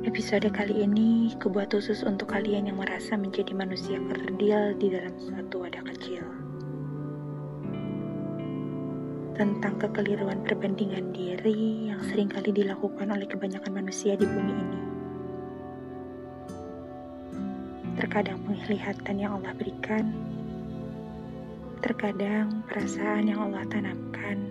Episode 0.00 0.48
kali 0.48 0.88
ini 0.88 1.36
kubuat 1.36 1.76
khusus 1.76 2.00
untuk 2.08 2.32
kalian 2.32 2.72
yang 2.72 2.80
merasa 2.80 3.20
menjadi 3.20 3.52
manusia 3.52 4.00
kerdil 4.00 4.72
di 4.80 4.88
dalam 4.96 5.12
suatu 5.20 5.60
wadah 5.60 5.84
kecil. 5.92 6.24
Tentang 9.36 9.76
kekeliruan 9.76 10.40
perbandingan 10.40 11.12
diri 11.12 11.92
yang 11.92 12.00
sering 12.08 12.32
kali 12.32 12.48
dilakukan 12.48 13.12
oleh 13.12 13.28
kebanyakan 13.28 13.72
manusia 13.76 14.16
di 14.16 14.24
bumi 14.24 14.54
ini. 14.56 14.80
Terkadang 18.00 18.40
penglihatan 18.48 19.16
yang 19.20 19.36
Allah 19.36 19.52
berikan, 19.52 20.16
terkadang 21.84 22.64
perasaan 22.72 23.28
yang 23.28 23.52
Allah 23.52 23.68
tanamkan, 23.68 24.48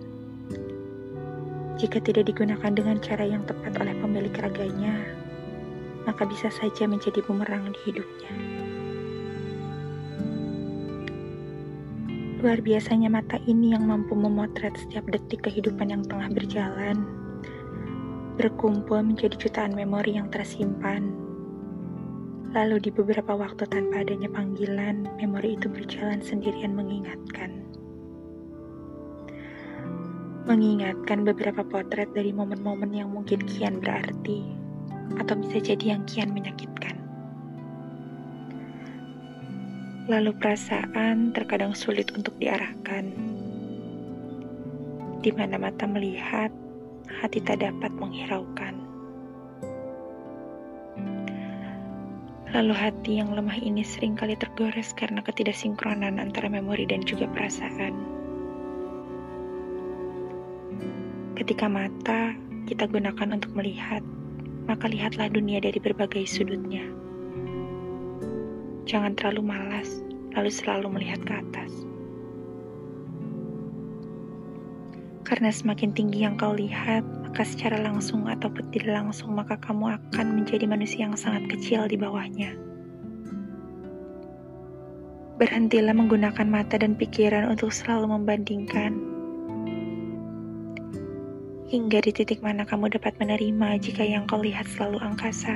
jika 1.74 1.98
tidak 1.98 2.30
digunakan 2.30 2.70
dengan 2.70 3.02
cara 3.02 3.26
yang 3.26 3.42
tepat 3.50 3.74
oleh 3.82 3.98
pemilik 3.98 4.34
raganya, 4.38 5.19
maka 6.04 6.24
bisa 6.24 6.48
saja 6.48 6.88
menjadi 6.88 7.20
bumerang 7.24 7.72
di 7.72 7.80
hidupnya. 7.90 8.32
Luar 12.40 12.64
biasanya 12.64 13.12
mata 13.12 13.36
ini 13.44 13.76
yang 13.76 13.84
mampu 13.84 14.16
memotret 14.16 14.72
setiap 14.80 15.04
detik 15.12 15.44
kehidupan 15.44 15.92
yang 15.92 16.00
tengah 16.08 16.32
berjalan, 16.32 17.04
berkumpul 18.40 19.04
menjadi 19.04 19.36
jutaan 19.36 19.76
memori 19.76 20.16
yang 20.16 20.32
tersimpan. 20.32 21.12
Lalu 22.56 22.88
di 22.88 22.90
beberapa 22.90 23.36
waktu 23.36 23.68
tanpa 23.68 24.02
adanya 24.02 24.32
panggilan, 24.32 25.04
memori 25.20 25.54
itu 25.60 25.68
berjalan 25.68 26.24
sendirian 26.24 26.72
mengingatkan 26.72 27.60
mengingatkan 30.50 31.22
beberapa 31.22 31.62
potret 31.62 32.10
dari 32.10 32.34
momen-momen 32.34 32.90
yang 32.90 33.14
mungkin 33.14 33.38
kian 33.46 33.78
berarti 33.78 34.59
atau 35.18 35.34
bisa 35.40 35.58
jadi 35.58 35.96
yang 35.96 36.02
kian 36.06 36.30
menyakitkan. 36.30 37.00
Lalu 40.10 40.34
perasaan 40.38 41.30
terkadang 41.30 41.74
sulit 41.74 42.10
untuk 42.14 42.34
diarahkan. 42.42 43.14
Di 45.22 45.30
mana 45.30 45.54
mata 45.60 45.86
melihat, 45.86 46.50
hati 47.22 47.38
tak 47.42 47.62
dapat 47.62 47.94
menghiraukan. 47.94 48.74
Lalu 52.50 52.74
hati 52.74 53.22
yang 53.22 53.30
lemah 53.30 53.54
ini 53.62 53.86
sering 53.86 54.18
kali 54.18 54.34
tergores 54.34 54.90
karena 54.90 55.22
ketidaksinkronan 55.22 56.18
antara 56.18 56.50
memori 56.50 56.82
dan 56.82 57.06
juga 57.06 57.30
perasaan. 57.30 57.94
Ketika 61.38 61.70
mata 61.70 62.34
kita 62.66 62.90
gunakan 62.90 63.38
untuk 63.38 63.54
melihat, 63.54 64.02
maka 64.70 64.86
lihatlah 64.86 65.26
dunia 65.26 65.58
dari 65.58 65.82
berbagai 65.82 66.30
sudutnya. 66.30 66.86
Jangan 68.86 69.18
terlalu 69.18 69.50
malas, 69.50 69.98
lalu 70.38 70.46
selalu 70.46 70.86
melihat 70.94 71.18
ke 71.26 71.34
atas. 71.34 71.72
Karena 75.26 75.50
semakin 75.50 75.90
tinggi 75.90 76.22
yang 76.22 76.38
kau 76.38 76.54
lihat, 76.54 77.02
maka 77.02 77.42
secara 77.42 77.82
langsung 77.82 78.30
ataupun 78.30 78.70
tidak 78.70 78.94
langsung, 78.94 79.34
maka 79.34 79.58
kamu 79.58 79.98
akan 79.98 80.26
menjadi 80.38 80.70
manusia 80.70 81.02
yang 81.02 81.18
sangat 81.18 81.50
kecil 81.50 81.90
di 81.90 81.98
bawahnya. 81.98 82.54
Berhentilah 85.42 85.98
menggunakan 85.98 86.46
mata 86.46 86.78
dan 86.78 86.94
pikiran 86.94 87.50
untuk 87.50 87.74
selalu 87.74 88.22
membandingkan 88.22 89.09
hingga 91.70 92.02
di 92.02 92.10
titik 92.10 92.42
mana 92.42 92.66
kamu 92.66 92.90
dapat 92.90 93.14
menerima 93.22 93.78
jika 93.78 94.02
yang 94.02 94.26
kau 94.26 94.42
lihat 94.42 94.66
selalu 94.74 94.98
angkasa, 95.06 95.54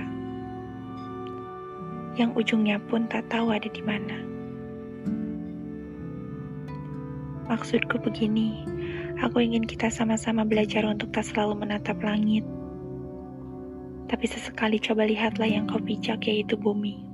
yang 2.14 2.30
ujungnya 2.38 2.78
pun 2.86 3.10
tak 3.10 3.26
tahu 3.26 3.50
ada 3.50 3.66
di 3.66 3.82
mana. 3.82 4.22
Maksudku 7.50 7.98
begini, 7.98 8.62
aku 9.26 9.42
ingin 9.42 9.66
kita 9.66 9.90
sama-sama 9.90 10.46
belajar 10.46 10.86
untuk 10.86 11.10
tak 11.10 11.26
selalu 11.26 11.66
menatap 11.66 11.98
langit, 11.98 12.46
tapi 14.06 14.30
sesekali 14.30 14.78
coba 14.78 15.10
lihatlah 15.10 15.50
yang 15.50 15.66
kau 15.66 15.82
pijak 15.82 16.30
yaitu 16.30 16.54
bumi. 16.54 17.13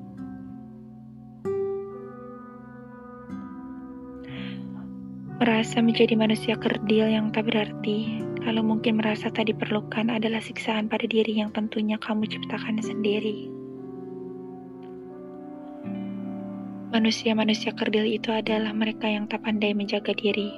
Merasa 5.40 5.80
menjadi 5.80 6.12
manusia 6.20 6.54
kerdil 6.60 7.08
yang 7.08 7.32
tak 7.32 7.48
berarti 7.48 8.30
Lalu 8.40 8.62
mungkin 8.64 8.96
merasa 8.96 9.28
tak 9.28 9.52
diperlukan 9.52 10.08
adalah 10.08 10.40
siksaan 10.40 10.88
pada 10.88 11.04
diri 11.04 11.36
yang 11.36 11.52
tentunya 11.52 12.00
kamu 12.00 12.24
ciptakan 12.24 12.80
sendiri. 12.80 13.52
Manusia-manusia 16.90 17.76
kerdil 17.76 18.08
itu 18.08 18.32
adalah 18.32 18.72
mereka 18.72 19.06
yang 19.06 19.28
tak 19.28 19.44
pandai 19.44 19.76
menjaga 19.76 20.16
diri. 20.16 20.56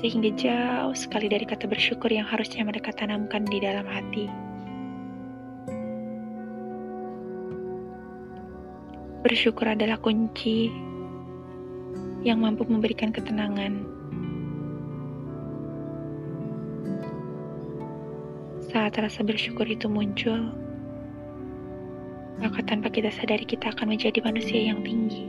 Sehingga 0.00 0.32
jauh 0.34 0.96
sekali 0.96 1.28
dari 1.28 1.44
kata 1.44 1.68
bersyukur 1.68 2.08
yang 2.08 2.24
harusnya 2.24 2.64
mereka 2.64 2.90
tanamkan 2.96 3.44
di 3.44 3.60
dalam 3.60 3.84
hati. 3.84 4.26
Bersyukur 9.22 9.70
adalah 9.70 10.00
kunci 10.02 10.72
yang 12.22 12.38
mampu 12.42 12.62
memberikan 12.66 13.10
ketenangan 13.10 14.02
Saat 18.72 18.96
rasa 18.96 19.20
bersyukur 19.20 19.68
itu 19.68 19.84
muncul, 19.84 20.48
maka 22.40 22.64
tanpa 22.64 22.88
kita 22.88 23.12
sadari 23.12 23.44
kita 23.44 23.68
akan 23.68 23.92
menjadi 23.92 24.24
manusia 24.24 24.64
yang 24.64 24.80
tinggi. 24.80 25.28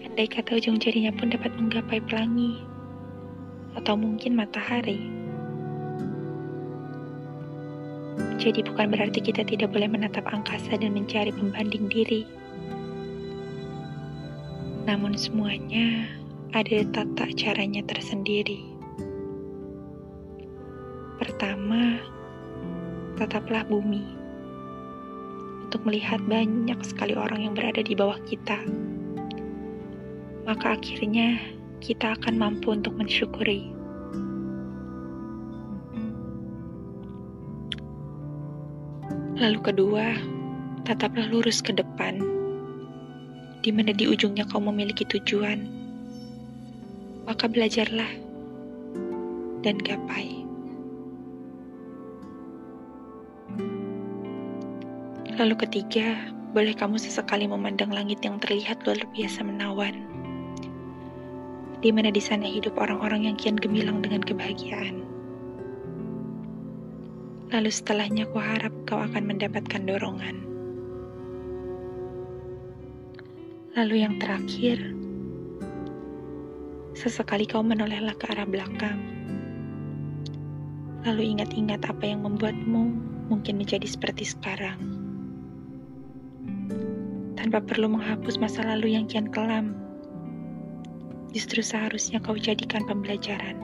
Andai 0.00 0.24
kata 0.32 0.56
ujung 0.56 0.80
jarinya 0.80 1.12
pun 1.12 1.28
dapat 1.28 1.52
menggapai 1.60 2.00
pelangi, 2.00 2.64
atau 3.76 4.00
mungkin 4.00 4.32
matahari. 4.32 4.96
Jadi 8.40 8.64
bukan 8.64 8.96
berarti 8.96 9.20
kita 9.20 9.44
tidak 9.44 9.76
boleh 9.76 9.92
menatap 9.92 10.24
angkasa 10.32 10.80
dan 10.80 10.96
mencari 10.96 11.36
pembanding 11.36 11.84
diri. 11.92 12.24
Namun 14.82 15.14
semuanya 15.14 16.10
ada 16.50 16.82
tata 16.90 17.30
caranya 17.38 17.86
tersendiri. 17.86 18.66
Pertama, 21.22 22.02
tetaplah 23.14 23.62
bumi 23.70 24.02
untuk 25.62 25.86
melihat 25.86 26.18
banyak 26.26 26.76
sekali 26.82 27.14
orang 27.14 27.46
yang 27.46 27.54
berada 27.54 27.78
di 27.78 27.94
bawah 27.94 28.18
kita. 28.26 28.58
Maka 30.44 30.74
akhirnya 30.74 31.38
kita 31.78 32.18
akan 32.18 32.34
mampu 32.34 32.74
untuk 32.74 32.98
mensyukuri. 32.98 33.70
Lalu 39.38 39.58
kedua, 39.62 40.06
tetaplah 40.82 41.30
lurus 41.30 41.62
ke 41.62 41.70
depan, 41.70 42.41
di 43.62 43.70
mana 43.70 43.94
di 43.94 44.10
ujungnya 44.10 44.42
kau 44.50 44.58
memiliki 44.58 45.06
tujuan. 45.06 45.62
Maka 47.22 47.46
belajarlah 47.46 48.10
dan 49.62 49.78
gapai. 49.78 50.42
Lalu 55.38 55.54
ketiga, 55.64 56.28
boleh 56.52 56.76
kamu 56.76 57.00
sesekali 57.00 57.48
memandang 57.48 57.88
langit 57.88 58.20
yang 58.20 58.36
terlihat 58.42 58.84
luar 58.84 59.00
biasa 59.16 59.40
menawan. 59.46 59.96
Di 61.80 61.88
mana 61.94 62.12
di 62.12 62.20
sana 62.20 62.44
hidup 62.44 62.76
orang-orang 62.76 63.30
yang 63.30 63.36
kian 63.38 63.56
gemilang 63.56 64.04
dengan 64.04 64.20
kebahagiaan. 64.20 65.06
Lalu 67.54 67.70
setelahnya 67.72 68.28
ku 68.28 68.42
harap 68.42 68.74
kau 68.84 69.00
akan 69.00 69.24
mendapatkan 69.24 69.82
dorongan. 69.86 70.51
Lalu 73.72 74.04
yang 74.04 74.20
terakhir, 74.20 74.84
sesekali 76.92 77.48
kau 77.48 77.64
menolehlah 77.64 78.12
ke 78.20 78.28
arah 78.28 78.44
belakang. 78.44 79.00
Lalu 81.08 81.32
ingat-ingat 81.32 81.80
apa 81.88 82.04
yang 82.04 82.20
membuatmu 82.20 82.92
mungkin 83.32 83.56
menjadi 83.56 83.88
seperti 83.88 84.28
sekarang 84.28 84.76
tanpa 87.40 87.64
perlu 87.64 87.88
menghapus 87.88 88.36
masa 88.36 88.60
lalu 88.60 88.92
yang 88.92 89.08
kian 89.08 89.32
kelam. 89.32 89.72
Justru 91.32 91.64
seharusnya 91.64 92.20
kau 92.20 92.36
jadikan 92.36 92.84
pembelajaran. 92.84 93.56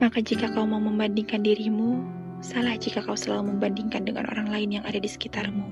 Maka 0.00 0.24
jika 0.24 0.48
kau 0.56 0.64
mau 0.64 0.80
membandingkan 0.80 1.44
dirimu, 1.44 2.23
salah 2.44 2.76
jika 2.76 3.00
kau 3.00 3.16
selalu 3.16 3.56
membandingkan 3.56 4.04
dengan 4.04 4.28
orang 4.28 4.52
lain 4.52 4.76
yang 4.76 4.84
ada 4.84 5.00
di 5.00 5.08
sekitarmu. 5.08 5.64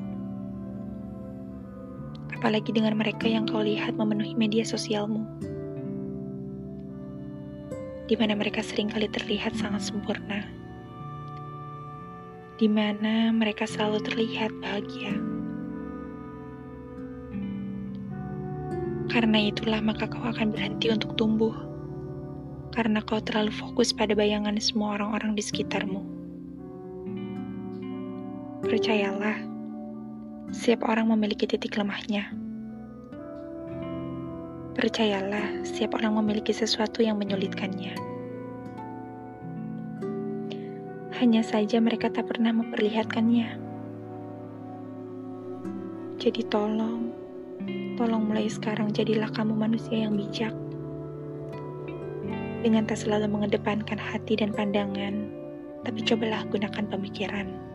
Apalagi 2.32 2.72
dengan 2.72 2.96
mereka 2.96 3.28
yang 3.28 3.44
kau 3.44 3.60
lihat 3.60 3.92
memenuhi 4.00 4.32
media 4.32 4.64
sosialmu. 4.64 5.28
di 8.12 8.20
mana 8.20 8.36
mereka 8.36 8.60
sering 8.60 8.92
kali 8.92 9.08
terlihat 9.08 9.56
sangat 9.56 9.88
sempurna, 9.88 10.44
di 12.60 12.68
mana 12.68 13.32
mereka 13.32 13.64
selalu 13.64 14.04
terlihat 14.04 14.52
bahagia. 14.60 15.16
Karena 19.08 19.48
itulah 19.48 19.80
maka 19.80 20.04
kau 20.12 20.28
akan 20.28 20.52
berhenti 20.52 20.92
untuk 20.92 21.16
tumbuh, 21.16 21.56
karena 22.76 23.00
kau 23.00 23.16
terlalu 23.16 23.48
fokus 23.56 23.96
pada 23.96 24.12
bayangan 24.12 24.60
semua 24.60 25.00
orang-orang 25.00 25.32
di 25.32 25.40
sekitarmu. 25.40 26.11
Percayalah, 28.62 29.42
setiap 30.54 30.86
orang 30.86 31.10
memiliki 31.10 31.50
titik 31.50 31.74
lemahnya. 31.74 32.30
Percayalah, 34.78 35.66
setiap 35.66 35.98
orang 35.98 36.22
memiliki 36.22 36.54
sesuatu 36.54 37.02
yang 37.02 37.18
menyulitkannya. 37.18 37.90
Hanya 41.18 41.42
saja 41.42 41.82
mereka 41.82 42.06
tak 42.14 42.30
pernah 42.30 42.54
memperlihatkannya. 42.54 43.58
Jadi 46.22 46.46
tolong, 46.46 47.10
tolong 47.98 48.30
mulai 48.30 48.46
sekarang 48.46 48.94
jadilah 48.94 49.34
kamu 49.34 49.58
manusia 49.58 50.06
yang 50.06 50.14
bijak. 50.14 50.54
Dengan 52.62 52.86
tak 52.86 53.02
selalu 53.02 53.26
mengedepankan 53.26 53.98
hati 53.98 54.38
dan 54.38 54.54
pandangan, 54.54 55.26
tapi 55.82 55.98
cobalah 56.06 56.46
gunakan 56.46 56.86
pemikiran. 56.86 57.71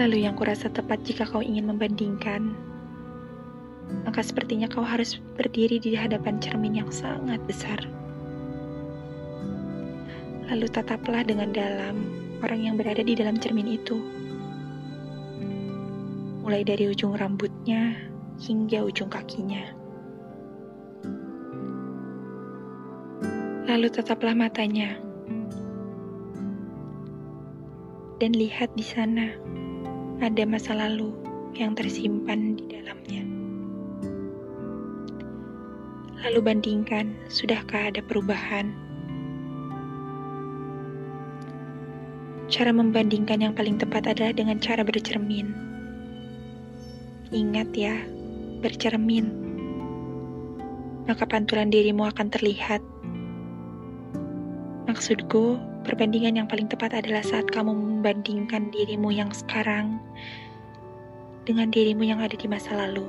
Lalu 0.00 0.24
yang 0.24 0.32
kurasa 0.32 0.72
tepat 0.72 1.04
jika 1.04 1.28
kau 1.28 1.44
ingin 1.44 1.68
membandingkan, 1.68 2.56
maka 4.08 4.24
sepertinya 4.24 4.64
kau 4.64 4.80
harus 4.80 5.20
berdiri 5.36 5.76
di 5.76 5.92
hadapan 5.92 6.40
cermin 6.40 6.72
yang 6.72 6.88
sangat 6.88 7.36
besar. 7.44 7.76
Lalu 10.48 10.72
tataplah 10.72 11.20
dengan 11.20 11.52
dalam 11.52 12.08
orang 12.40 12.64
yang 12.64 12.74
berada 12.80 13.04
di 13.04 13.12
dalam 13.12 13.36
cermin 13.36 13.76
itu. 13.76 14.00
Mulai 16.48 16.64
dari 16.64 16.88
ujung 16.88 17.20
rambutnya 17.20 17.92
hingga 18.40 18.80
ujung 18.88 19.12
kakinya. 19.12 19.68
Lalu 23.68 23.86
tataplah 23.92 24.32
matanya. 24.32 24.96
Dan 28.16 28.32
lihat 28.32 28.72
di 28.76 28.84
sana 28.84 29.32
ada 30.20 30.44
masa 30.44 30.76
lalu 30.76 31.16
yang 31.56 31.72
tersimpan 31.72 32.60
di 32.60 32.68
dalamnya. 32.68 33.24
Lalu 36.20 36.38
bandingkan, 36.44 37.16
sudahkah 37.32 37.88
ada 37.88 38.04
perubahan? 38.04 38.68
Cara 42.52 42.68
membandingkan 42.68 43.40
yang 43.40 43.56
paling 43.56 43.80
tepat 43.80 44.12
adalah 44.12 44.36
dengan 44.36 44.60
cara 44.60 44.84
bercermin. 44.84 45.56
Ingat 47.32 47.72
ya, 47.72 47.96
bercermin. 48.60 49.32
Maka 51.08 51.24
pantulan 51.24 51.72
dirimu 51.72 52.04
akan 52.04 52.28
terlihat. 52.28 52.84
Maksudku, 54.84 55.56
perbandingan 55.84 56.36
yang 56.36 56.48
paling 56.48 56.68
tepat 56.68 56.92
adalah 56.92 57.24
saat 57.24 57.48
kamu 57.48 57.72
membandingkan 57.72 58.68
dirimu 58.68 59.08
yang 59.12 59.32
sekarang 59.32 59.96
dengan 61.48 61.72
dirimu 61.72 62.04
yang 62.04 62.20
ada 62.20 62.36
di 62.36 62.46
masa 62.46 62.76
lalu. 62.76 63.06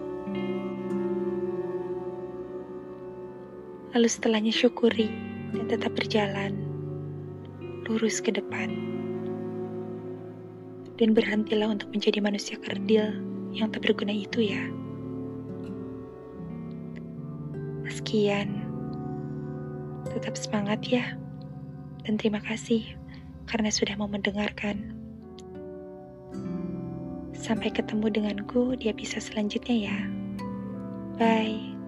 Lalu 3.91 4.07
setelahnya 4.07 4.56
syukuri 4.56 5.12
dan 5.51 5.68
tetap 5.68 5.91
berjalan 6.00 6.56
lurus 7.91 8.23
ke 8.23 8.31
depan. 8.31 8.71
Dan 10.95 11.18
berhentilah 11.18 11.75
untuk 11.75 11.91
menjadi 11.91 12.23
manusia 12.23 12.56
kerdil 12.62 13.19
yang 13.51 13.68
tak 13.73 13.83
berguna 13.83 14.15
itu 14.15 14.47
ya. 14.47 14.63
Sekian. 17.91 18.63
Tetap 20.07 20.39
semangat 20.39 20.88
ya. 20.88 21.19
Dan 22.06 22.18
terima 22.18 22.42
kasih 22.42 22.86
karena 23.50 23.69
sudah 23.74 23.98
mau 23.98 24.07
mendengarkan. 24.07 24.95
Sampai 27.36 27.74
ketemu 27.74 28.07
denganku 28.13 28.77
di 28.77 28.88
episode 28.88 29.25
selanjutnya 29.25 29.89
ya. 29.89 29.98
Bye. 31.18 31.81